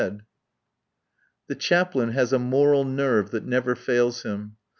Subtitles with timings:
[1.45, 4.55] The Chaplain has a moral nerve that never fails him.